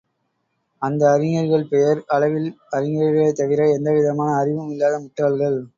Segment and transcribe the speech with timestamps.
[0.81, 5.61] அந்த அறிஞர்கள் பெயர் அளவில் அறிஞர்களே தவிர எந்தவிதமான அறிவும் இல்லாத முட்டாள்கள்.